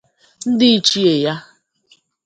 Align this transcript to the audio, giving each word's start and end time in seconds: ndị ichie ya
ndị 0.51 0.67
ichie 0.77 1.13
ya 1.23 1.33